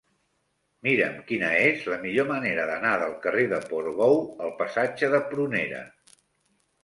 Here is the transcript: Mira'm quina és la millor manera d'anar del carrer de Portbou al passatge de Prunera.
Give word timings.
Mira'm 0.85 1.17
quina 1.31 1.49
és 1.65 1.83
la 1.91 1.99
millor 2.05 2.25
manera 2.31 2.63
d'anar 2.71 2.93
del 3.03 3.13
carrer 3.25 3.45
de 3.51 3.59
Portbou 3.73 4.17
al 4.47 4.55
passatge 4.63 5.11
de 5.17 5.19
Prunera. 5.35 5.83